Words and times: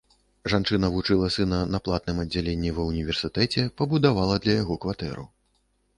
Жанчына 0.53 0.87
вучыла 0.93 1.27
сына 1.35 1.59
на 1.75 1.81
платным 1.87 2.23
аддзяленні 2.25 2.73
ва 2.77 2.89
ўніверсітэце, 2.89 3.67
пабудавала 3.83 4.41
для 4.47 4.59
яго 4.63 4.81
кватэру. 4.87 5.29